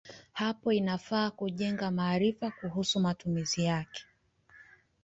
Hapo 0.33 0.71
inafaa 0.73 1.31
kujenga 1.31 1.91
maarifa 1.91 2.51
kuhusu 2.51 2.99
matumizi 2.99 3.63
yake. 3.63 4.03